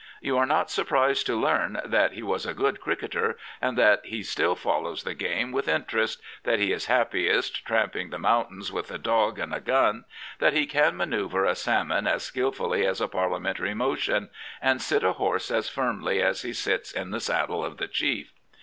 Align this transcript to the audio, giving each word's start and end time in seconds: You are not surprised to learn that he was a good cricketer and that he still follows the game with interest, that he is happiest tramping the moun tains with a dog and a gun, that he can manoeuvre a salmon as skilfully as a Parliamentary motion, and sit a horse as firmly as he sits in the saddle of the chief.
You 0.19 0.35
are 0.39 0.47
not 0.47 0.71
surprised 0.71 1.27
to 1.27 1.39
learn 1.39 1.79
that 1.85 2.13
he 2.13 2.23
was 2.23 2.47
a 2.47 2.55
good 2.55 2.81
cricketer 2.81 3.37
and 3.61 3.77
that 3.77 4.03
he 4.03 4.23
still 4.23 4.55
follows 4.55 5.03
the 5.03 5.13
game 5.13 5.51
with 5.51 5.67
interest, 5.67 6.23
that 6.43 6.57
he 6.57 6.71
is 6.73 6.87
happiest 6.87 7.63
tramping 7.67 8.09
the 8.09 8.17
moun 8.17 8.45
tains 8.45 8.71
with 8.71 8.89
a 8.89 8.97
dog 8.97 9.37
and 9.37 9.53
a 9.53 9.59
gun, 9.59 10.05
that 10.39 10.53
he 10.53 10.65
can 10.65 10.97
manoeuvre 10.97 11.47
a 11.47 11.53
salmon 11.53 12.07
as 12.07 12.23
skilfully 12.23 12.83
as 12.83 12.99
a 12.99 13.07
Parliamentary 13.07 13.75
motion, 13.75 14.31
and 14.59 14.81
sit 14.81 15.03
a 15.03 15.13
horse 15.13 15.51
as 15.51 15.69
firmly 15.69 16.19
as 16.19 16.41
he 16.41 16.51
sits 16.51 16.91
in 16.91 17.11
the 17.11 17.19
saddle 17.19 17.63
of 17.63 17.77
the 17.77 17.87
chief. 17.87 18.31